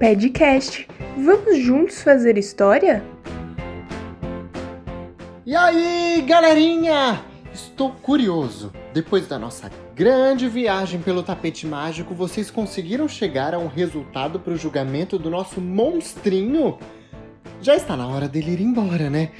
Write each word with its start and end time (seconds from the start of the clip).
Podcast. 0.00 0.88
Vamos 1.22 1.58
juntos 1.58 2.00
fazer 2.00 2.38
história? 2.38 3.04
E 5.44 5.54
aí, 5.54 6.24
galerinha? 6.26 7.22
Estou 7.52 7.92
curioso. 7.92 8.72
Depois 8.94 9.28
da 9.28 9.38
nossa 9.38 9.70
grande 9.94 10.48
viagem 10.48 11.02
pelo 11.02 11.22
tapete 11.22 11.66
mágico, 11.66 12.14
vocês 12.14 12.50
conseguiram 12.50 13.06
chegar 13.06 13.54
a 13.54 13.58
um 13.58 13.66
resultado 13.66 14.40
para 14.40 14.54
o 14.54 14.56
julgamento 14.56 15.18
do 15.18 15.28
nosso 15.28 15.60
monstrinho? 15.60 16.78
Já 17.60 17.76
está 17.76 17.94
na 17.94 18.08
hora 18.08 18.26
dele 18.26 18.52
ir 18.52 18.62
embora, 18.62 19.10
né? 19.10 19.32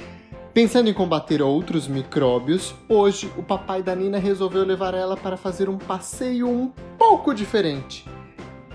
Pensando 0.53 0.91
em 0.91 0.93
combater 0.93 1.41
outros 1.41 1.87
micróbios, 1.87 2.75
hoje 2.87 3.31
o 3.35 3.41
papai 3.41 3.81
da 3.81 3.95
Nina 3.95 4.19
resolveu 4.19 4.63
levar 4.63 4.93
ela 4.93 5.17
para 5.17 5.37
fazer 5.37 5.67
um 5.69 5.79
passeio 5.79 6.47
um 6.47 6.71
pouco 6.99 7.33
diferente. 7.33 8.05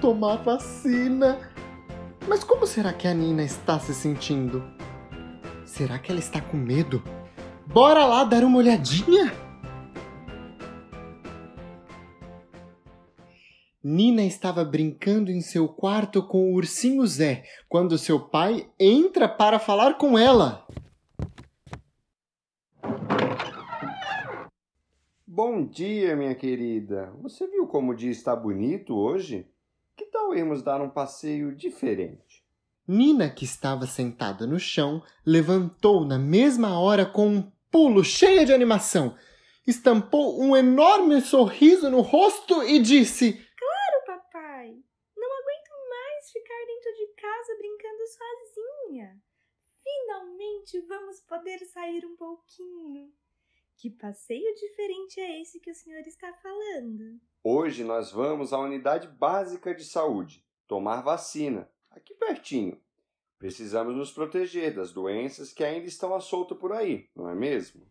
Tomar 0.01 0.39
vacina. 0.39 1.55
Mas 2.29 2.43
como 2.43 2.67
será 2.67 2.93
que 2.93 3.07
a 3.07 3.15
Nina 3.15 3.45
está 3.45 3.79
se 3.79 3.95
sentindo? 3.95 4.65
Será 5.65 5.97
que 5.97 6.11
ela 6.11 6.19
está 6.19 6.41
com 6.41 6.57
medo? 6.57 7.01
Bora 7.67 8.05
lá 8.05 8.25
dar 8.25 8.43
uma 8.43 8.59
olhadinha? 8.59 9.33
Nina 13.83 14.25
estava 14.25 14.65
brincando 14.65 15.31
em 15.31 15.41
seu 15.41 15.69
quarto 15.69 16.21
com 16.21 16.51
o 16.51 16.55
ursinho 16.57 17.07
Zé 17.07 17.45
quando 17.69 17.97
seu 17.97 18.19
pai 18.19 18.69
entra 18.77 19.29
para 19.29 19.61
falar 19.61 19.95
com 19.95 20.19
ela. 20.19 20.67
Bom 25.25 25.65
dia, 25.65 26.17
minha 26.17 26.35
querida. 26.35 27.13
Você 27.23 27.47
viu 27.47 27.69
como 27.69 27.93
o 27.93 27.95
dia 27.95 28.11
está 28.11 28.35
bonito 28.35 28.97
hoje? 28.97 29.47
Tal 30.13 30.35
irmos 30.35 30.63
dar 30.63 30.81
um 30.81 30.91
passeio 30.91 31.55
diferente? 31.55 32.45
Nina, 32.87 33.29
que 33.29 33.45
estava 33.45 33.87
sentada 33.87 34.47
no 34.47 34.59
chão, 34.61 35.03
levantou 35.25 36.05
na 36.05 36.19
mesma 36.19 36.81
hora 36.81 37.05
com 37.05 37.29
um 37.29 37.53
pulo 37.71 38.05
cheio 38.05 38.47
de 38.47 38.53
animação, 38.53 39.17
estampou 39.67 40.41
um 40.41 40.57
enorme 40.57 41.21
sorriso 41.21 41.91
no 41.91 42.01
rosto 42.01 42.63
e 42.63 42.79
disse: 42.79 43.33
Claro, 43.33 44.07
papai! 44.07 44.69
Não 45.17 45.39
aguento 45.39 45.71
mais 45.91 46.31
ficar 46.31 46.65
dentro 46.67 46.95
de 46.95 47.07
casa 47.21 47.59
brincando 47.59 48.05
sozinha. 48.07 49.21
Finalmente 49.83 50.81
vamos 50.83 51.21
poder 51.23 51.59
sair 51.67 52.07
um 52.07 52.17
pouquinho. 52.17 53.13
Que 53.77 53.91
passeio 53.91 54.55
diferente 54.55 55.21
é 55.21 55.43
esse 55.43 55.61
que 55.61 55.71
o 55.71 55.75
senhor 55.75 56.01
está 56.07 56.33
falando? 56.35 57.21
Hoje 57.49 57.85
nós 57.85 58.11
vamos 58.11 58.53
à 58.53 58.59
unidade 58.59 59.07
básica 59.07 59.73
de 59.73 59.85
saúde 59.85 60.45
tomar 60.67 61.01
vacina, 61.01 61.71
aqui 61.93 62.13
pertinho. 62.13 62.83
Precisamos 63.39 63.95
nos 63.95 64.11
proteger 64.11 64.75
das 64.75 64.93
doenças 64.93 65.53
que 65.53 65.63
ainda 65.63 65.87
estão 65.87 66.13
à 66.13 66.19
solta 66.19 66.57
por 66.57 66.73
aí, 66.73 67.09
não 67.15 67.31
é 67.31 67.37
mesmo? 67.37 67.87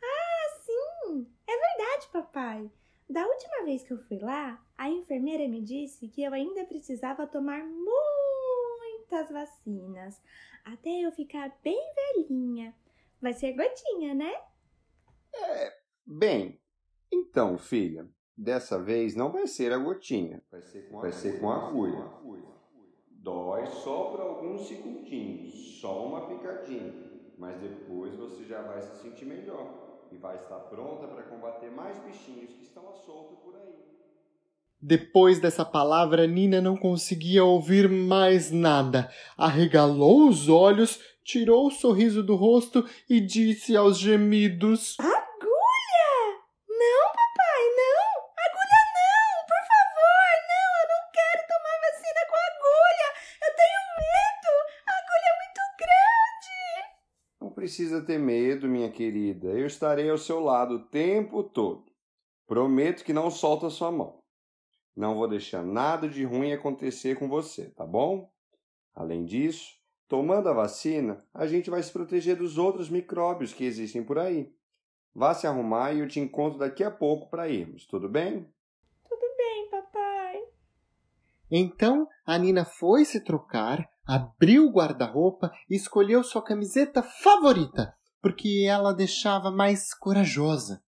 Ah, 0.00 0.60
sim! 0.64 1.28
É 1.48 1.52
verdade, 1.52 2.08
papai. 2.12 2.70
Da 3.10 3.26
última 3.26 3.64
vez 3.64 3.82
que 3.82 3.92
eu 3.92 3.98
fui 4.04 4.20
lá, 4.20 4.64
a 4.78 4.88
enfermeira 4.88 5.48
me 5.48 5.62
disse 5.62 6.06
que 6.06 6.22
eu 6.22 6.32
ainda 6.32 6.64
precisava 6.64 7.26
tomar 7.26 7.64
muitas 7.64 9.28
vacinas, 9.32 10.22
até 10.64 10.90
eu 10.90 11.10
ficar 11.10 11.52
bem 11.60 11.82
velhinha. 12.14 12.72
Vai 13.20 13.32
ser 13.32 13.52
gotinha, 13.52 14.14
né? 14.14 14.32
É, 15.34 15.76
bem. 16.06 16.60
Então, 17.10 17.58
filha, 17.58 18.08
dessa 18.36 18.78
vez 18.78 19.14
não 19.14 19.30
vai 19.30 19.46
ser 19.46 19.72
a 19.72 19.78
gotinha, 19.78 20.42
vai 20.50 20.60
ser 20.62 20.88
com, 20.88 21.00
vai 21.00 21.12
ser 21.12 21.40
com 21.40 21.50
a 21.50 21.68
agulha. 21.68 22.04
Dói 23.10 23.66
só 23.66 24.04
por 24.10 24.20
alguns 24.20 24.68
segundinhos, 24.68 25.80
só 25.80 26.06
uma 26.06 26.28
picadinha, 26.28 26.94
mas 27.36 27.60
depois 27.60 28.14
você 28.14 28.44
já 28.44 28.62
vai 28.62 28.80
se 28.80 29.02
sentir 29.02 29.24
melhor 29.24 30.06
e 30.12 30.16
vai 30.16 30.36
estar 30.36 30.60
pronta 30.60 31.08
para 31.08 31.24
combater 31.24 31.70
mais 31.70 31.98
bichinhos 32.04 32.52
que 32.52 32.62
estão 32.62 32.88
à 32.88 32.92
solta 32.92 33.34
por 33.36 33.56
aí. 33.56 33.74
Depois 34.80 35.40
dessa 35.40 35.64
palavra, 35.64 36.26
Nina 36.26 36.60
não 36.60 36.76
conseguia 36.76 37.44
ouvir 37.44 37.88
mais 37.88 38.52
nada. 38.52 39.10
Arregalou 39.36 40.28
os 40.28 40.48
olhos, 40.48 41.00
tirou 41.24 41.66
o 41.66 41.72
sorriso 41.72 42.22
do 42.22 42.36
rosto 42.36 42.84
e 43.10 43.18
disse 43.20 43.74
aos 43.74 43.98
gemidos: 43.98 44.96
precisa 57.76 58.00
ter 58.00 58.18
medo, 58.18 58.66
minha 58.66 58.90
querida. 58.90 59.48
Eu 59.48 59.66
estarei 59.66 60.08
ao 60.08 60.16
seu 60.16 60.40
lado 60.40 60.76
o 60.76 60.84
tempo 60.86 61.42
todo. 61.42 61.84
Prometo 62.46 63.04
que 63.04 63.12
não 63.12 63.30
solto 63.30 63.66
a 63.66 63.70
sua 63.70 63.92
mão. 63.92 64.18
Não 64.96 65.14
vou 65.14 65.28
deixar 65.28 65.62
nada 65.62 66.08
de 66.08 66.24
ruim 66.24 66.54
acontecer 66.54 67.18
com 67.18 67.28
você, 67.28 67.68
tá 67.72 67.84
bom? 67.84 68.30
Além 68.94 69.26
disso, 69.26 69.74
tomando 70.08 70.48
a 70.48 70.54
vacina, 70.54 71.22
a 71.34 71.46
gente 71.46 71.68
vai 71.68 71.82
se 71.82 71.92
proteger 71.92 72.36
dos 72.36 72.56
outros 72.56 72.88
micróbios 72.88 73.52
que 73.52 73.64
existem 73.64 74.02
por 74.02 74.18
aí. 74.18 74.50
Vá 75.14 75.34
se 75.34 75.46
arrumar 75.46 75.92
e 75.92 76.00
eu 76.00 76.08
te 76.08 76.18
encontro 76.18 76.58
daqui 76.58 76.82
a 76.82 76.90
pouco 76.90 77.28
para 77.28 77.46
irmos, 77.46 77.86
tudo 77.86 78.08
bem? 78.08 78.50
Tudo 79.06 79.36
bem, 79.36 79.68
papai. 79.70 80.40
Então 81.50 82.08
a 82.24 82.38
Nina 82.38 82.64
foi 82.64 83.04
se 83.04 83.22
trocar, 83.22 83.86
abriu 84.06 84.66
o 84.66 84.72
guarda-roupa 84.72 85.50
e 85.68 85.74
escolheu 85.74 86.22
sua 86.22 86.42
camiseta 86.42 87.02
favorita, 87.02 87.92
porque 88.22 88.64
ela 88.68 88.92
deixava 88.92 89.50
mais 89.50 89.92
corajosa. 89.92 90.82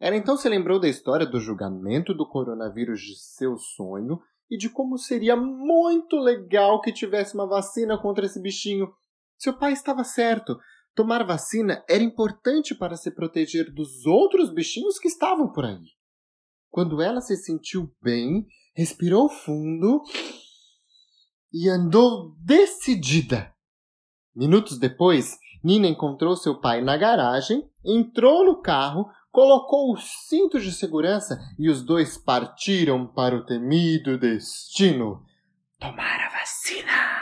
Ela 0.00 0.16
então 0.16 0.36
se 0.36 0.48
lembrou 0.48 0.78
da 0.78 0.88
história 0.88 1.26
do 1.26 1.40
julgamento 1.40 2.14
do 2.14 2.28
coronavírus 2.28 3.00
de 3.00 3.18
seu 3.18 3.56
sonho 3.56 4.20
e 4.50 4.56
de 4.56 4.70
como 4.70 4.96
seria 4.96 5.36
muito 5.36 6.16
legal 6.16 6.80
que 6.80 6.92
tivesse 6.92 7.34
uma 7.34 7.48
vacina 7.48 8.00
contra 8.00 8.26
esse 8.26 8.40
bichinho. 8.40 8.88
Seu 9.36 9.56
pai 9.58 9.72
estava 9.72 10.04
certo. 10.04 10.56
Tomar 10.94 11.24
vacina 11.24 11.84
era 11.88 12.02
importante 12.02 12.74
para 12.74 12.96
se 12.96 13.10
proteger 13.10 13.72
dos 13.72 14.06
outros 14.06 14.52
bichinhos 14.52 14.98
que 14.98 15.08
estavam 15.08 15.52
por 15.52 15.64
aí. 15.64 15.84
Quando 16.70 17.00
ela 17.00 17.20
se 17.20 17.36
sentiu 17.36 17.92
bem, 18.02 18.46
respirou 18.74 19.28
fundo 19.28 20.02
e 21.52 21.68
andou 21.68 22.34
decidida. 22.38 23.52
Minutos 24.34 24.78
depois, 24.78 25.36
Nina 25.62 25.88
encontrou 25.88 26.36
seu 26.36 26.60
pai 26.60 26.80
na 26.80 26.96
garagem, 26.96 27.68
entrou 27.84 28.44
no 28.44 28.60
carro, 28.60 29.10
colocou 29.30 29.92
os 29.92 30.04
cintos 30.28 30.62
de 30.62 30.72
segurança 30.72 31.38
e 31.58 31.68
os 31.68 31.82
dois 31.82 32.16
partiram 32.16 33.06
para 33.06 33.36
o 33.36 33.44
temido 33.44 34.18
destino 34.18 35.24
tomar 35.78 36.20
a 36.20 36.28
vacina. 36.30 37.18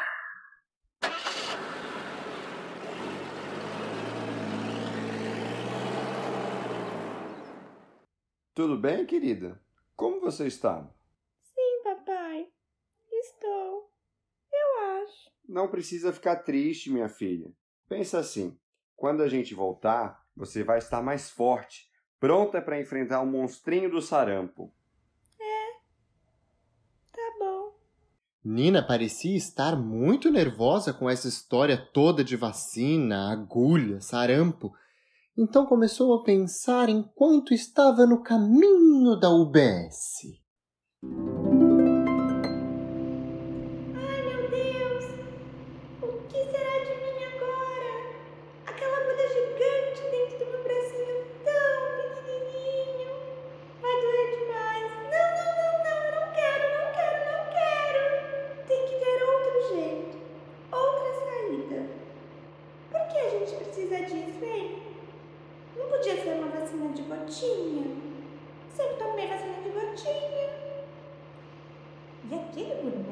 Tudo 8.54 8.78
bem, 8.78 9.04
querida? 9.04 9.60
Como 9.94 10.18
você 10.18 10.46
está? 10.46 10.90
Sim, 11.42 11.82
papai. 11.84 12.48
Estou. 13.12 13.92
Eu 14.50 15.02
acho. 15.02 15.30
Não 15.56 15.68
precisa 15.68 16.12
ficar 16.12 16.36
triste, 16.36 16.90
minha 16.90 17.08
filha. 17.08 17.50
Pensa 17.88 18.18
assim: 18.18 18.54
quando 18.94 19.22
a 19.22 19.26
gente 19.26 19.54
voltar, 19.54 20.22
você 20.36 20.62
vai 20.62 20.76
estar 20.76 21.00
mais 21.00 21.30
forte, 21.30 21.88
pronta 22.20 22.60
para 22.60 22.78
enfrentar 22.78 23.22
o 23.22 23.26
monstrinho 23.26 23.90
do 23.90 24.02
sarampo. 24.02 24.70
Tá 27.10 27.32
bom. 27.38 27.72
Nina 28.44 28.86
parecia 28.86 29.34
estar 29.34 29.76
muito 29.76 30.30
nervosa 30.30 30.92
com 30.92 31.08
essa 31.08 31.26
história 31.26 31.78
toda 31.78 32.22
de 32.22 32.36
vacina, 32.36 33.32
agulha, 33.32 34.02
sarampo. 34.02 34.74
Então 35.38 35.64
começou 35.64 36.20
a 36.20 36.22
pensar 36.22 36.90
enquanto 36.90 37.54
estava 37.54 38.04
no 38.04 38.22
caminho 38.22 39.16
da 39.18 39.30
UBS. 39.30 40.20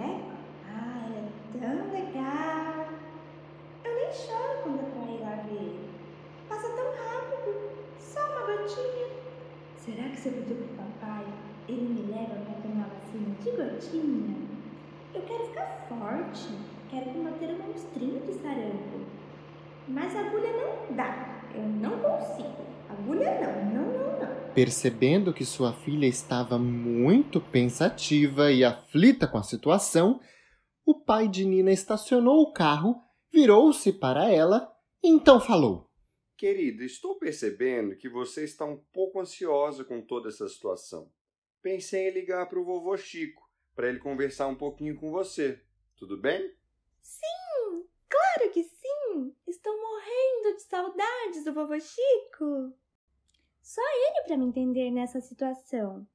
Boneco? 0.04 0.30
Ah, 0.68 1.08
é 1.10 1.58
tão 1.58 1.92
legal. 1.92 2.88
Eu 3.84 3.94
nem 3.94 4.12
choro 4.12 4.62
quando 4.62 4.92
pra 4.92 5.12
ir 5.12 5.20
lá 5.20 5.42
ver. 5.48 5.90
Passa 6.48 6.68
tão 6.68 6.86
rápido, 6.92 7.70
só 7.98 8.20
uma 8.20 8.46
gotinha. 8.46 9.08
Será 9.78 10.08
que 10.08 10.16
se 10.16 10.28
eu 10.28 10.34
pedir 10.34 10.54
pro 10.54 10.84
papai, 10.84 11.24
ele 11.68 11.82
me 11.82 12.12
leva 12.12 12.36
pra 12.44 12.54
tomar 12.62 12.88
vacina 12.88 13.34
de 13.42 13.50
gotinha? 13.50 14.36
Eu 15.14 15.22
quero 15.22 15.44
ficar 15.46 15.86
forte, 15.88 16.58
quero 16.90 17.10
combater 17.10 17.50
o 17.50 17.62
monstrinho 17.62 18.20
de 18.20 18.34
sarampo. 18.34 19.04
Mas 19.86 20.16
agulha 20.16 20.50
não 20.52 20.96
dá, 20.96 21.42
eu 21.54 21.62
não 21.62 21.98
consigo. 21.98 22.64
Agulha 22.90 23.38
não, 23.40 23.82
não, 23.82 23.92
não, 23.92 24.18
não. 24.18 24.33
Percebendo 24.54 25.34
que 25.34 25.44
sua 25.44 25.72
filha 25.72 26.06
estava 26.06 26.56
muito 26.56 27.40
pensativa 27.40 28.52
e 28.52 28.62
aflita 28.62 29.26
com 29.26 29.36
a 29.36 29.42
situação, 29.42 30.20
o 30.86 30.94
pai 30.94 31.26
de 31.26 31.44
Nina 31.44 31.72
estacionou 31.72 32.40
o 32.40 32.52
carro, 32.52 33.02
virou-se 33.32 33.92
para 33.92 34.30
ela 34.30 34.72
e 35.02 35.08
então 35.08 35.40
falou: 35.40 35.90
Querida, 36.36 36.84
estou 36.84 37.18
percebendo 37.18 37.96
que 37.96 38.08
você 38.08 38.44
está 38.44 38.64
um 38.64 38.76
pouco 38.92 39.20
ansiosa 39.20 39.84
com 39.84 40.00
toda 40.00 40.28
essa 40.28 40.46
situação. 40.46 41.10
Pensei 41.60 42.08
em 42.08 42.12
ligar 42.12 42.48
para 42.48 42.60
o 42.60 42.64
vovô 42.64 42.96
Chico 42.96 43.42
para 43.74 43.88
ele 43.88 43.98
conversar 43.98 44.46
um 44.46 44.54
pouquinho 44.54 44.94
com 44.94 45.10
você. 45.10 45.60
Tudo 45.96 46.16
bem? 46.16 46.54
Sim, 47.02 47.88
claro 48.08 48.52
que 48.52 48.62
sim. 48.62 49.34
Estou 49.48 49.74
morrendo 49.76 50.56
de 50.56 50.62
saudades 50.62 51.44
do 51.44 51.52
vovô 51.52 51.78
Chico. 51.80 52.83
Só 53.64 53.80
ele 53.80 54.26
para 54.26 54.36
me 54.36 54.44
entender 54.44 54.90
nessa 54.90 55.22
situação. 55.22 56.06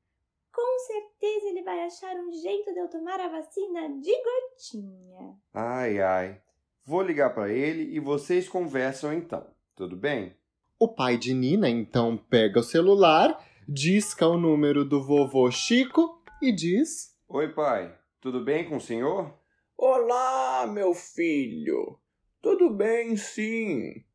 Com 0.54 0.80
certeza 0.86 1.48
ele 1.48 1.63
vai 1.63 1.84
achar 1.84 2.16
um 2.16 2.31
jeito 2.31 2.72
de 2.72 2.80
eu 2.80 2.88
tomar 2.88 3.19
a 3.19 3.28
vacina 3.28 3.90
de 4.00 4.12
gotinha. 4.24 5.36
Ai, 5.51 6.00
ai. 6.00 6.40
Vou 6.86 7.01
ligar 7.01 7.34
para 7.34 7.51
ele 7.51 7.92
e 7.92 8.00
vocês 8.00 8.48
conversam 8.48 9.12
então. 9.12 9.48
Tudo 9.75 9.98
bem? 9.98 10.36
O 10.78 10.88
pai 10.88 11.18
de 11.18 11.34
Nina 11.34 11.68
então 11.68 12.16
pega 12.16 12.60
o 12.60 12.63
celular, 12.63 13.44
disca 13.68 14.28
o 14.28 14.38
número 14.38 14.86
do 14.86 15.04
vovô 15.04 15.50
Chico 15.50 16.22
e 16.40 16.52
diz: 16.52 17.18
Oi, 17.28 17.52
pai. 17.52 17.98
Tudo 18.22 18.44
bem 18.44 18.69
com 18.69 18.78
o 18.78 18.81
senhor? 18.81 19.34
Olá, 19.75 20.68
meu 20.68 20.94
filho. 20.94 22.00
Tudo 22.44 22.69
bem, 22.69 23.18
sim. 23.18 24.06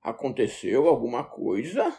Aconteceu 0.00 0.86
alguma 0.86 1.24
coisa? 1.24 1.92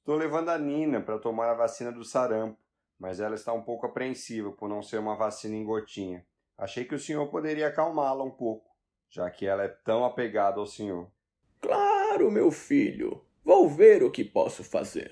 Estou 0.00 0.16
levando 0.16 0.48
a 0.48 0.56
Nina 0.56 1.00
para 1.02 1.18
tomar 1.18 1.50
a 1.50 1.54
vacina 1.54 1.92
do 1.92 2.02
sarampo, 2.02 2.58
mas 2.98 3.20
ela 3.20 3.34
está 3.34 3.52
um 3.52 3.62
pouco 3.62 3.84
apreensiva 3.86 4.50
por 4.50 4.66
não 4.66 4.82
ser 4.82 4.98
uma 4.98 5.14
vacina 5.14 5.54
em 5.54 5.64
gotinha. 5.64 6.26
Achei 6.56 6.86
que 6.86 6.94
o 6.94 6.98
senhor 6.98 7.28
poderia 7.28 7.68
acalmá-la 7.68 8.24
um 8.24 8.30
pouco, 8.30 8.74
já 9.10 9.30
que 9.30 9.46
ela 9.46 9.62
é 9.62 9.68
tão 9.68 10.02
apegada 10.04 10.58
ao 10.58 10.66
senhor. 10.66 11.10
Claro, 11.60 12.30
meu 12.30 12.50
filho. 12.50 13.24
Vou 13.44 13.68
ver 13.68 14.02
o 14.02 14.10
que 14.10 14.24
posso 14.24 14.64
fazer. 14.64 15.10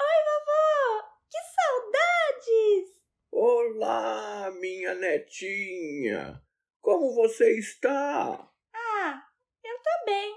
Oi, 0.00 0.24
vovô! 0.26 1.08
Que 1.30 1.38
saudades! 1.54 3.02
Olá, 3.30 4.50
minha 4.60 4.96
netinha. 4.96 6.42
Como 6.80 7.14
você 7.14 7.56
está? 7.56 8.50
Ah, 8.74 9.22
eu 9.64 9.76
tô 9.78 10.04
bem, 10.06 10.36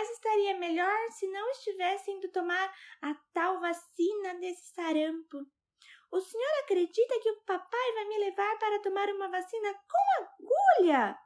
mas 0.00 0.10
estaria 0.12 0.56
melhor 0.56 1.10
se 1.10 1.26
não 1.26 1.50
estivesse 1.50 2.10
indo 2.10 2.32
tomar 2.32 2.74
a 3.02 3.14
tal 3.34 3.60
vacina 3.60 4.34
desse 4.36 4.72
sarampo. 4.72 5.44
O 6.10 6.20
senhor 6.22 6.52
acredita 6.60 7.20
que 7.20 7.30
o 7.30 7.42
papai 7.42 7.92
vai 7.92 8.04
me 8.06 8.18
levar 8.18 8.58
para 8.58 8.80
tomar 8.80 9.10
uma 9.10 9.28
vacina 9.28 9.74
com 9.74 10.24
agulha? 10.24 11.18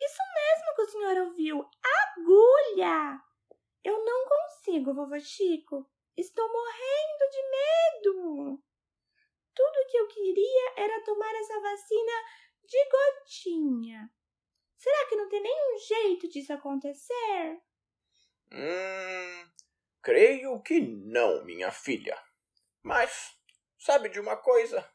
Isso 0.00 0.22
mesmo 0.36 0.74
que 0.76 0.82
o 0.82 0.88
senhor 0.88 1.18
ouviu, 1.26 1.68
agulha! 2.14 3.20
Eu 3.82 4.04
não 4.04 4.24
consigo, 4.24 4.94
vovô 4.94 5.18
Chico. 5.18 5.90
Estou 6.16 6.46
morrendo 6.46 7.30
de 7.32 7.42
medo. 7.50 8.62
Tudo 9.52 9.86
que 9.90 9.96
eu 9.96 10.06
queria 10.06 10.74
era 10.76 11.02
tomar 11.02 11.34
essa 11.34 11.60
vacina 11.60 12.12
de 12.62 12.78
gotinha. 12.88 14.10
Será 14.78 15.08
que 15.08 15.16
não 15.16 15.28
tem 15.28 15.42
nenhum 15.42 15.78
jeito 15.78 16.28
disso 16.28 16.52
acontecer? 16.52 17.60
Hum, 18.54 19.50
creio 20.02 20.60
que 20.60 20.78
não, 20.78 21.42
minha 21.44 21.70
filha. 21.70 22.22
Mas, 22.82 23.34
sabe 23.78 24.10
de 24.10 24.20
uma 24.20 24.36
coisa? 24.36 24.86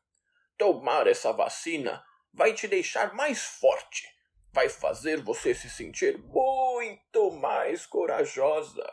Tomar 0.58 1.08
essa 1.08 1.34
vacina 1.34 2.06
vai 2.32 2.54
te 2.54 2.68
deixar 2.68 3.16
mais 3.16 3.42
forte. 3.42 4.08
Vai 4.54 4.70
fazer 4.70 5.24
você 5.24 5.56
se 5.56 5.70
sentir 5.72 6.20
muito 6.20 7.32
mais 7.32 7.88
corajosa. 7.88 8.88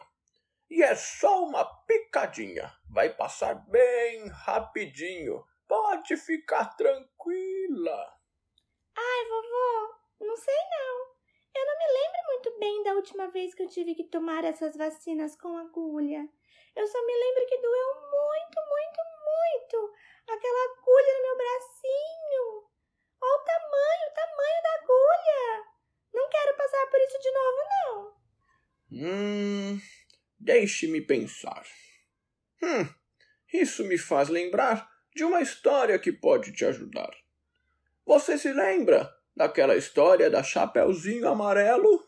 E 0.70 0.82
é 0.82 0.94
só 0.94 1.44
uma 1.44 1.64
picadinha. 1.84 2.74
Vai 2.88 3.10
passar 3.10 3.54
bem 3.68 4.28
rapidinho. 4.28 5.44
Pode 5.68 6.16
ficar 6.16 6.74
tranquila. 6.74 8.14
Ai, 8.96 9.24
vovô, 9.28 9.94
não 10.20 10.36
sei 10.36 10.54
não. 10.54 11.14
Eu 11.54 11.66
não 11.66 11.78
me 11.78 11.92
lembro 11.92 12.26
muito 12.28 12.53
bem 12.64 12.82
da 12.82 12.94
última 12.94 13.28
vez 13.28 13.54
que 13.54 13.62
eu 13.62 13.68
tive 13.68 13.94
que 13.94 14.04
tomar 14.04 14.42
essas 14.42 14.74
vacinas 14.74 15.36
com 15.36 15.54
agulha. 15.54 16.26
Eu 16.74 16.86
só 16.86 17.06
me 17.06 17.12
lembro 17.12 17.46
que 17.46 17.58
doeu 17.58 17.94
muito, 17.94 18.58
muito, 18.72 19.00
muito. 19.28 19.94
Aquela 20.26 20.64
agulha 20.72 21.12
no 21.14 21.22
meu 21.22 21.36
bracinho. 21.36 22.64
Olha 23.20 23.36
o 23.36 23.44
tamanho, 23.44 24.04
o 24.08 24.14
tamanho 24.14 24.62
da 24.62 24.74
agulha. 24.80 25.64
Não 26.14 26.28
quero 26.30 26.56
passar 26.56 26.86
por 26.86 27.00
isso 27.00 27.20
de 27.20 27.30
novo, 27.32 27.58
não. 27.70 28.14
Hum, 28.92 29.80
deixe-me 30.40 31.02
pensar. 31.02 31.66
Hum, 32.62 32.88
isso 33.52 33.84
me 33.84 33.98
faz 33.98 34.30
lembrar 34.30 34.90
de 35.14 35.22
uma 35.22 35.42
história 35.42 35.98
que 35.98 36.10
pode 36.10 36.50
te 36.54 36.64
ajudar. 36.64 37.14
Você 38.06 38.38
se 38.38 38.50
lembra 38.54 39.14
daquela 39.36 39.76
história 39.76 40.30
da 40.30 40.42
Chapeuzinho 40.42 41.28
Amarelo? 41.28 42.03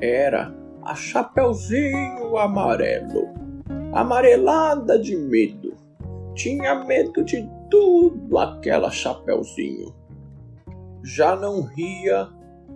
Era 0.00 0.54
a 0.82 0.94
Chapeuzinho 0.94 2.36
Amarelo, 2.36 3.28
amarelada 3.92 4.98
de 4.98 5.16
medo. 5.16 5.74
Tinha 6.34 6.84
medo 6.84 7.22
de 7.24 7.48
tudo 7.70 8.38
aquela 8.38 8.90
Chapeuzinho. 8.90 9.94
Já 11.04 11.36
não 11.36 11.62
ria, 11.62 12.28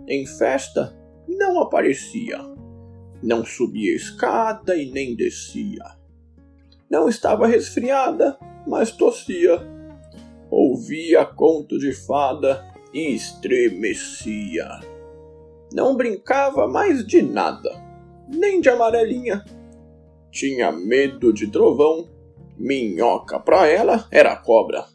em 0.07 0.25
festa 0.25 0.95
não 1.27 1.61
aparecia 1.61 2.55
não 3.25 3.43
subia 3.43 3.95
escada 3.95 4.75
e 4.75 4.91
nem 4.91 5.15
descia. 5.15 5.83
Não 6.89 7.09
estava 7.09 7.47
resfriada, 7.47 8.37
mas 8.67 8.91
tossia. 8.91 9.59
Ouvia 10.49 11.25
conto 11.25 11.79
de 11.79 11.91
fada 11.91 12.63
e 12.93 13.15
estremecia. 13.15 14.79
Não 15.73 15.95
brincava 15.95 16.67
mais 16.67 17.05
de 17.05 17.21
nada, 17.21 17.69
nem 18.27 18.61
de 18.61 18.69
amarelinha. 18.69 19.43
Tinha 20.31 20.71
medo 20.71 21.33
de 21.33 21.47
trovão, 21.47 22.07
minhoca 22.57 23.39
pra 23.39 23.67
ela 23.67 24.07
era 24.11 24.35
cobra. 24.35 24.85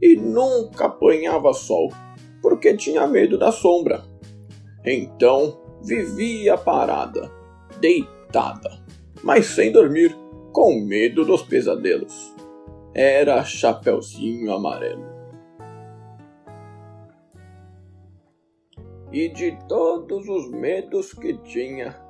E 0.00 0.16
nunca 0.16 0.86
apanhava 0.86 1.52
sol, 1.52 1.92
porque 2.40 2.76
tinha 2.76 3.06
medo 3.06 3.38
da 3.38 3.52
sombra. 3.52 4.02
Então 4.84 5.60
vivia 5.82 6.56
parada 6.56 7.30
deitada, 7.80 8.78
mas 9.22 9.46
sem 9.46 9.72
dormir, 9.72 10.16
com 10.52 10.80
medo 10.80 11.24
dos 11.24 11.42
pesadelos. 11.42 12.32
Era 12.94 13.42
Chapeuzinho 13.44 14.52
Amarelo. 14.52 15.11
E 19.12 19.28
de 19.28 19.58
todos 19.68 20.28
os 20.28 20.50
medos 20.50 21.12
que 21.12 21.36
tinha, 21.42 22.00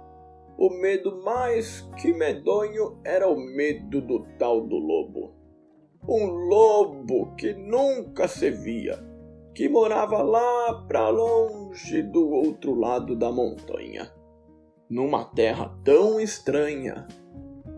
o 0.57 0.71
medo 0.71 1.23
mais 1.25 1.81
que 2.01 2.13
medonho 2.13 2.99
era 3.05 3.29
o 3.29 3.37
medo 3.37 4.01
do 4.01 4.21
tal 4.39 4.61
do 4.61 4.77
lobo. 4.77 5.35
Um 6.09 6.27
lobo 6.27 7.35
que 7.37 7.53
nunca 7.55 8.29
se 8.29 8.51
via, 8.51 8.99
que 9.55 9.69
morava 9.69 10.23
lá 10.23 10.85
para 10.87 11.09
longe 11.09 12.03
do 12.03 12.31
outro 12.31 12.75
lado 12.75 13.17
da 13.17 13.31
montanha 13.33 14.11
numa 14.93 15.25
terra 15.25 15.75
tão 15.83 16.21
estranha 16.21 17.09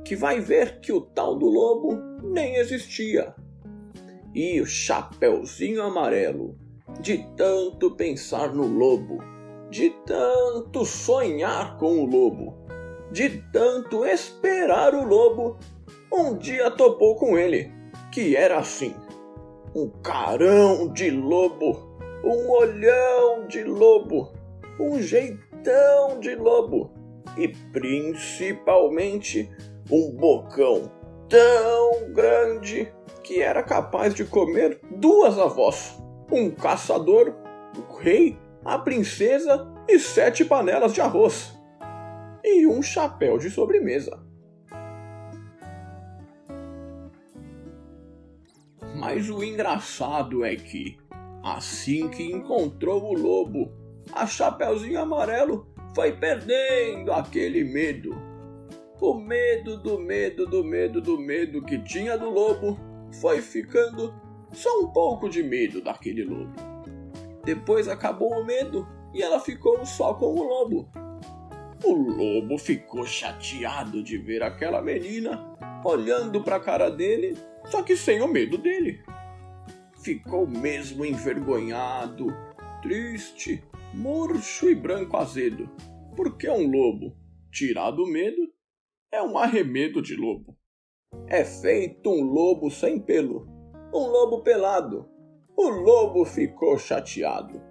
que 0.04 0.16
vai 0.16 0.40
ver 0.40 0.80
que 0.80 0.92
o 0.92 1.00
tal 1.00 1.38
do 1.38 1.46
lobo 1.46 1.96
nem 2.24 2.56
existia. 2.56 3.32
E 4.34 4.60
o 4.60 4.66
Chapeuzinho 4.66 5.80
Amarelo, 5.80 6.58
de 7.00 7.26
tanto 7.36 7.92
pensar 7.92 8.52
no 8.52 8.66
lobo, 8.66 9.18
de 9.70 9.90
tanto 10.06 10.84
sonhar 10.84 11.78
com 11.78 12.00
o 12.00 12.06
lobo, 12.06 12.54
de 13.10 13.42
tanto 13.52 14.04
esperar 14.04 14.94
o 14.94 15.04
lobo, 15.04 15.58
um 16.12 16.36
dia 16.36 16.70
topou 16.70 17.16
com 17.16 17.38
ele, 17.38 17.72
que 18.12 18.36
era 18.36 18.58
assim: 18.58 18.94
um 19.74 19.88
carão 20.02 20.92
de 20.92 21.10
lobo, 21.10 21.98
um 22.24 22.50
olhão 22.50 23.46
de 23.48 23.64
lobo, 23.64 24.32
um 24.78 25.00
jeitão 25.00 26.20
de 26.20 26.34
lobo 26.34 26.90
e 27.36 27.48
principalmente 27.48 29.50
um 29.90 30.12
bocão 30.12 30.90
tão 31.28 32.12
grande 32.12 32.92
que 33.22 33.40
era 33.40 33.62
capaz 33.62 34.14
de 34.14 34.24
comer 34.24 34.80
duas 34.96 35.38
avós, 35.38 36.02
um 36.34 36.50
caçador, 36.50 37.34
o 37.76 37.96
rei, 37.96 38.38
a 38.64 38.78
princesa 38.78 39.72
e 39.88 39.98
sete 39.98 40.44
panelas 40.44 40.92
de 40.92 41.00
arroz 41.00 41.54
e 42.44 42.66
um 42.66 42.82
chapéu 42.82 43.38
de 43.38 43.50
sobremesa. 43.50 44.22
Mas 48.96 49.28
o 49.28 49.42
engraçado 49.42 50.44
é 50.44 50.54
que, 50.56 50.98
assim 51.42 52.08
que 52.08 52.24
encontrou 52.24 53.02
o 53.04 53.14
lobo, 53.14 53.72
a 54.12 54.26
Chapeuzinho 54.26 55.00
Amarelo 55.00 55.66
foi 55.94 56.12
perdendo 56.12 57.12
aquele 57.12 57.64
medo. 57.64 58.14
O 59.00 59.14
medo 59.14 59.76
do 59.76 59.98
medo 59.98 60.46
do 60.46 60.64
medo 60.64 61.00
do 61.00 61.18
medo 61.18 61.62
que 61.62 61.78
tinha 61.82 62.16
do 62.16 62.30
lobo 62.30 62.78
foi 63.20 63.40
ficando 63.40 64.14
só 64.52 64.80
um 64.80 64.88
pouco 64.88 65.28
de 65.28 65.42
medo 65.42 65.80
daquele 65.80 66.24
lobo. 66.24 66.52
Depois 67.44 67.88
acabou 67.88 68.32
o 68.32 68.44
medo 68.44 68.86
e 69.12 69.22
ela 69.22 69.38
ficou 69.38 69.84
só 69.84 70.14
com 70.14 70.26
o 70.26 70.42
lobo. 70.42 70.88
O 71.84 71.92
lobo 71.92 72.56
ficou 72.58 73.04
chateado 73.04 74.02
de 74.02 74.16
ver 74.16 74.42
aquela 74.42 74.80
menina 74.80 75.54
olhando 75.84 76.42
para 76.42 76.56
a 76.56 76.60
cara 76.60 76.90
dele, 76.90 77.36
só 77.66 77.82
que 77.82 77.96
sem 77.96 78.22
o 78.22 78.28
medo 78.28 78.56
dele. 78.56 79.02
Ficou 80.02 80.46
mesmo 80.46 81.04
envergonhado, 81.04 82.26
triste, 82.82 83.62
murcho 83.92 84.68
e 84.68 84.74
branco 84.74 85.16
azedo, 85.16 85.68
porque 86.16 86.48
um 86.48 86.70
lobo, 86.70 87.14
tirado 87.52 88.02
o 88.02 88.10
medo, 88.10 88.50
é 89.12 89.22
um 89.22 89.36
arremedo 89.36 90.00
de 90.02 90.16
lobo. 90.16 90.56
É 91.28 91.44
feito 91.44 92.10
um 92.10 92.22
lobo 92.22 92.70
sem 92.70 92.98
pelo, 92.98 93.46
um 93.94 94.08
lobo 94.08 94.40
pelado. 94.40 95.08
O 95.56 95.68
lobo 95.68 96.24
ficou 96.24 96.76
chateado. 96.76 97.62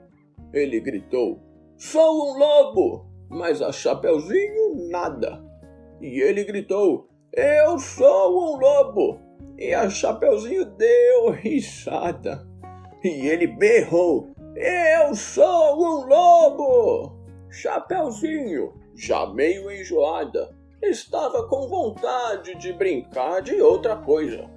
Ele 0.54 0.80
gritou: 0.80 1.40
Sou 1.76 2.32
um 2.32 2.38
lobo! 2.38 3.06
Mas 3.30 3.62
a 3.62 3.72
Chapeuzinho 3.72 4.90
nada. 4.90 5.44
E 6.00 6.22
ele 6.22 6.46
gritou: 6.46 7.10
Eu 7.34 7.78
sou 7.78 8.54
um 8.54 8.58
lobo! 8.58 9.20
E 9.58 9.74
a 9.74 9.90
Chapeuzinho 9.90 10.66
deu 10.66 11.32
risada. 11.32 12.48
E 13.04 13.28
ele 13.28 13.48
berrou: 13.48 14.30
Eu 14.56 15.14
sou 15.14 15.76
um 15.76 16.08
lobo! 16.08 17.18
Chapeuzinho, 17.50 18.74
já 18.96 19.28
meio 19.28 19.70
enjoada, 19.70 20.56
estava 20.82 21.48
com 21.48 21.68
vontade 21.68 22.56
de 22.56 22.72
brincar 22.72 23.42
de 23.42 23.62
outra 23.62 23.98
coisa. 23.98 24.50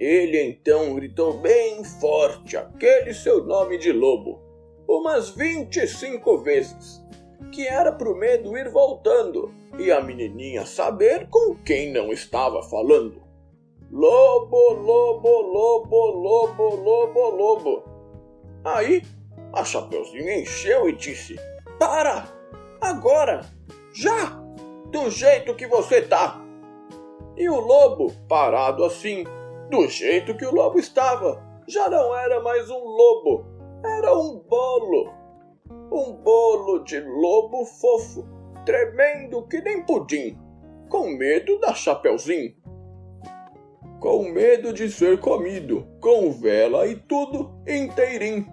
Ele 0.00 0.42
então 0.42 0.94
gritou 0.94 1.34
bem 1.34 1.84
forte 1.84 2.56
aquele 2.56 3.12
seu 3.12 3.44
nome 3.44 3.76
de 3.76 3.92
lobo, 3.92 4.40
umas 4.88 5.28
vinte 5.28 5.76
e 5.76 5.86
cinco 5.86 6.38
vezes, 6.38 7.04
que 7.52 7.66
era 7.66 7.92
pro 7.92 8.16
medo 8.16 8.56
ir 8.56 8.70
voltando 8.70 9.54
e 9.78 9.92
a 9.92 10.00
menininha 10.00 10.64
saber 10.64 11.28
com 11.28 11.54
quem 11.56 11.92
não 11.92 12.10
estava 12.10 12.62
falando. 12.62 13.22
Lobo, 13.92 14.72
lobo, 14.72 15.42
lobo, 15.42 16.06
lobo, 16.12 16.76
lobo, 16.76 17.30
lobo. 17.36 17.84
Aí 18.64 19.02
a 19.52 19.62
Chapeuzinho 19.62 20.30
encheu 20.30 20.88
e 20.88 20.96
disse: 20.96 21.36
Para! 21.78 22.24
Agora! 22.80 23.42
Já! 23.92 24.40
Do 24.90 25.10
jeito 25.10 25.54
que 25.54 25.66
você 25.66 26.00
tá! 26.00 26.42
E 27.36 27.50
o 27.50 27.60
lobo, 27.60 28.12
parado 28.26 28.82
assim, 28.82 29.24
do 29.70 29.86
jeito 29.88 30.36
que 30.36 30.44
o 30.44 30.52
lobo 30.52 30.80
estava, 30.80 31.40
já 31.68 31.88
não 31.88 32.14
era 32.16 32.40
mais 32.40 32.68
um 32.68 32.82
lobo, 32.84 33.46
era 33.84 34.18
um 34.18 34.40
bolo. 34.40 35.14
Um 35.92 36.12
bolo 36.12 36.80
de 36.80 37.00
lobo 37.00 37.64
fofo, 37.64 38.26
tremendo 38.66 39.46
que 39.46 39.60
nem 39.60 39.84
pudim, 39.84 40.36
com 40.88 41.08
medo 41.10 41.58
da 41.60 41.72
Chapeuzinho. 41.72 42.52
Com 44.00 44.30
medo 44.30 44.72
de 44.72 44.90
ser 44.90 45.20
comido, 45.20 45.86
com 46.00 46.32
vela 46.32 46.86
e 46.86 46.96
tudo 46.96 47.52
inteirinho. 47.68 48.46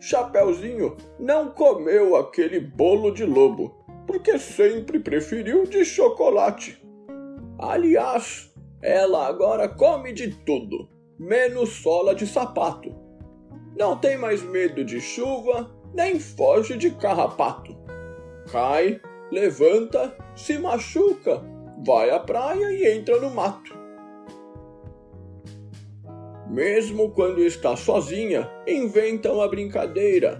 Chapeuzinho 0.00 0.96
não 1.18 1.50
comeu 1.50 2.16
aquele 2.16 2.60
bolo 2.60 3.12
de 3.12 3.24
lobo, 3.24 3.74
porque 4.06 4.38
sempre 4.38 4.98
preferiu 4.98 5.64
de 5.64 5.84
chocolate. 5.84 6.80
Aliás, 7.58 8.47
ela 8.82 9.26
agora 9.26 9.68
come 9.68 10.12
de 10.12 10.30
tudo, 10.44 10.88
menos 11.18 11.70
sola 11.70 12.14
de 12.14 12.26
sapato. 12.26 12.94
Não 13.76 13.96
tem 13.96 14.16
mais 14.16 14.42
medo 14.42 14.84
de 14.84 15.00
chuva, 15.00 15.70
nem 15.94 16.18
foge 16.18 16.76
de 16.76 16.90
carrapato. 16.92 17.76
Cai, 18.50 19.00
levanta, 19.30 20.16
se 20.34 20.58
machuca, 20.58 21.42
vai 21.84 22.10
à 22.10 22.18
praia 22.18 22.72
e 22.72 22.98
entra 22.98 23.20
no 23.20 23.30
mato. 23.30 23.76
Mesmo 26.48 27.10
quando 27.10 27.44
está 27.44 27.76
sozinha, 27.76 28.50
inventa 28.66 29.30
uma 29.32 29.48
brincadeira 29.48 30.38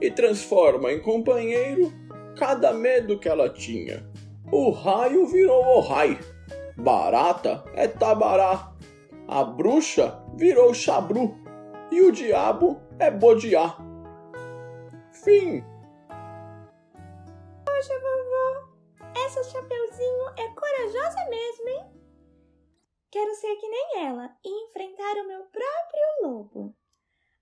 e 0.00 0.10
transforma 0.10 0.92
em 0.92 1.00
companheiro 1.00 1.92
cada 2.36 2.72
medo 2.72 3.18
que 3.18 3.28
ela 3.28 3.48
tinha. 3.48 4.08
O 4.52 4.70
raio 4.70 5.26
virou 5.26 5.78
o 5.78 5.80
raio, 5.80 6.18
barata 6.78 7.64
é 7.74 7.88
tabará, 7.88 8.72
a 9.26 9.42
bruxa 9.42 10.24
virou 10.36 10.72
chabru 10.72 11.34
e 11.90 12.00
o 12.02 12.12
diabo 12.12 12.80
é 13.00 13.10
bodiá. 13.10 13.76
Fim. 15.12 15.64
Poxa, 17.66 17.94
vovó, 17.98 18.68
essa 19.26 19.42
Chapeuzinho 19.42 20.28
é 20.36 20.48
corajosa 20.54 21.28
mesmo, 21.28 21.68
hein? 21.68 21.92
Quero 23.10 23.34
ser 23.34 23.56
que 23.56 23.68
nem 23.68 24.06
ela 24.06 24.30
e 24.44 24.64
enfrentar 24.66 25.16
o 25.16 25.26
meu 25.26 25.44
próprio 25.46 26.22
lobo. 26.22 26.76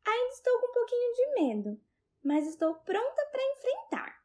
Ainda 0.07 0.33
estou 0.33 0.61
com 0.61 0.69
um 0.69 0.73
pouquinho 0.73 1.13
de 1.15 1.41
medo, 1.41 1.81
mas 2.25 2.47
estou 2.47 2.75
pronta 2.75 3.29
para 3.31 3.43
enfrentar. 3.43 4.17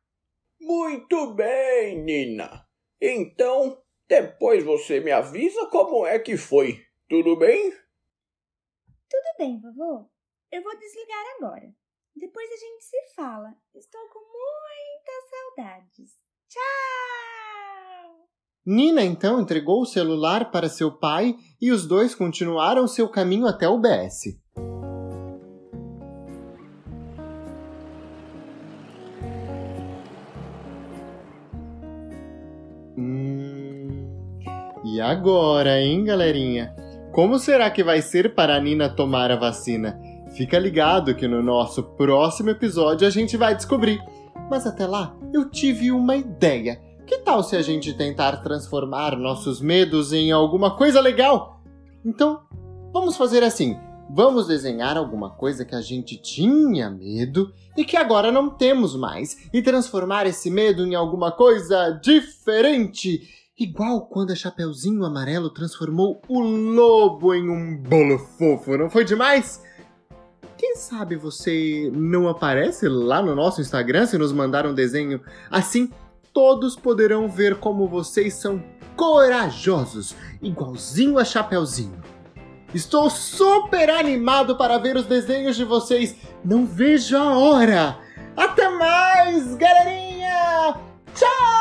Muito 0.60 1.34
bem, 1.34 2.02
Nina. 2.04 2.66
Então, 3.02 3.82
depois 4.12 4.62
você 4.62 5.00
me 5.00 5.10
avisa 5.10 5.68
como 5.68 6.06
é 6.06 6.20
que 6.20 6.36
foi. 6.36 6.86
Tudo 7.08 7.38
bem? 7.38 7.72
Tudo 9.10 9.38
bem, 9.38 9.58
vovô. 9.62 10.06
Eu 10.52 10.62
vou 10.62 10.78
desligar 10.78 11.26
agora. 11.38 11.74
Depois 12.14 12.50
a 12.52 12.58
gente 12.58 12.84
se 12.84 13.16
fala. 13.16 13.56
Estou 13.74 14.02
com 14.10 14.20
muitas 14.20 15.30
saudades. 15.30 16.12
Tchau! 16.50 18.28
Nina 18.66 19.02
então 19.02 19.40
entregou 19.40 19.82
o 19.82 19.86
celular 19.86 20.52
para 20.52 20.68
seu 20.68 20.92
pai 20.92 21.38
e 21.62 21.72
os 21.72 21.88
dois 21.88 22.14
continuaram 22.14 22.90
seu 22.90 23.08
caminho 23.08 23.48
até 23.48 23.70
o 23.70 23.80
BS. 23.80 24.38
Agora, 35.02 35.82
hein, 35.82 36.04
galerinha? 36.04 36.76
Como 37.12 37.38
será 37.38 37.70
que 37.70 37.84
vai 37.84 38.02
ser 38.02 38.34
para 38.34 38.56
a 38.56 38.60
Nina 38.60 38.88
tomar 38.88 39.32
a 39.32 39.36
vacina? 39.36 40.00
Fica 40.34 40.58
ligado 40.58 41.14
que 41.14 41.28
no 41.28 41.44
nosso 41.44 41.84
próximo 41.84 42.50
episódio 42.52 43.06
a 43.06 43.10
gente 43.10 43.36
vai 43.36 43.56
descobrir. 43.56 44.02
Mas 44.50 44.66
até 44.66 44.88
lá, 44.88 45.16
eu 45.34 45.50
tive 45.50 45.92
uma 45.92 46.16
ideia. 46.16 46.80
Que 47.06 47.18
tal 47.18 47.44
se 47.44 47.58
a 47.58 47.62
gente 47.62 47.94
tentar 47.94 48.38
transformar 48.38 49.18
nossos 49.18 49.60
medos 49.60 50.14
em 50.14 50.32
alguma 50.32 50.78
coisa 50.78 51.02
legal? 51.02 51.62
Então, 52.06 52.42
vamos 52.94 53.18
fazer 53.18 53.44
assim. 53.44 53.78
Vamos 54.10 54.48
desenhar 54.48 54.98
alguma 54.98 55.30
coisa 55.30 55.64
que 55.64 55.76
a 55.76 55.82
gente 55.82 56.18
tinha 56.18 56.90
medo 56.90 57.54
e 57.78 57.86
que 57.86 57.96
agora 57.96 58.32
não 58.32 58.50
temos 58.50 58.96
mais 58.96 59.50
e 59.54 59.62
transformar 59.62 60.26
esse 60.26 60.50
medo 60.50 60.86
em 60.86 60.96
alguma 60.96 61.32
coisa 61.32 61.92
diferente. 62.02 63.41
Igual 63.62 64.08
quando 64.08 64.32
a 64.32 64.36
Chapeuzinho 64.36 65.06
Amarelo 65.06 65.48
transformou 65.48 66.20
o 66.28 66.40
lobo 66.40 67.32
em 67.32 67.48
um 67.48 67.78
bolo 67.78 68.18
fofo, 68.18 68.76
não 68.76 68.90
foi 68.90 69.06
demais? 69.06 69.62
Quem 70.58 70.76
sabe 70.76 71.16
você 71.16 71.92
não 71.94 72.28
aparece 72.28 72.88
lá 72.88 73.22
no 73.22 73.36
nosso 73.36 73.62
Instagram 73.62 74.08
se 74.08 74.18
nos 74.18 74.34
mandar 74.34 74.66
um 74.66 74.74
desenho 74.74 75.22
assim? 75.52 75.92
Todos 76.34 76.76
poderão 76.76 77.28
ver 77.28 77.60
como 77.60 77.88
vocês 77.88 78.34
são 78.34 78.64
corajosos, 78.96 80.16
igualzinho 80.42 81.20
a 81.20 81.24
Chapeuzinho. 81.24 82.02
Estou 82.74 83.12
super 83.12 83.92
animado 83.92 84.58
para 84.58 84.80
ver 84.80 84.96
os 84.96 85.06
desenhos 85.06 85.56
de 85.56 85.66
vocês. 85.66 86.16
Não 86.44 86.66
vejo 86.66 87.16
a 87.16 87.38
hora. 87.38 88.00
Até 88.36 88.68
mais, 88.70 89.54
galerinha! 89.54 90.80
Tchau! 91.14 91.61